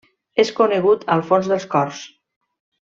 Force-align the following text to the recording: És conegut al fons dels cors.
És 0.43 0.51
conegut 0.59 1.05
al 1.17 1.23
fons 1.29 1.53
dels 1.53 1.71
cors. 1.77 2.05